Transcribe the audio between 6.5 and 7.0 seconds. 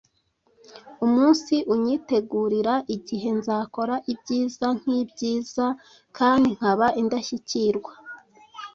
nkaba